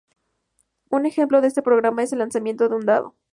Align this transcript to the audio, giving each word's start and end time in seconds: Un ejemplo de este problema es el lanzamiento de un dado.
Un 0.89 1.05
ejemplo 1.05 1.41
de 1.41 1.47
este 1.49 1.61
problema 1.61 2.01
es 2.01 2.11
el 2.11 2.17
lanzamiento 2.17 2.67
de 2.67 2.75
un 2.75 2.85
dado. 2.87 3.13